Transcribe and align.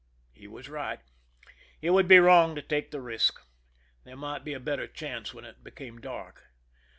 He 0.33 0.47
was 0.47 0.67
right. 0.67 0.99
It 1.79 1.91
would 1.91 2.07
be 2.07 2.17
wrong 2.17 2.55
to 2.55 2.63
take 2.63 2.89
the 2.89 2.99
risk. 3.01 3.39
There 4.03 4.17
might 4.17 4.43
be 4.43 4.53
a 4.53 4.59
better 4.59 4.87
chance 4.87 5.31
when 5.31 5.45
it 5.45 5.63
became 5.63 6.01
dark. 6.01 6.45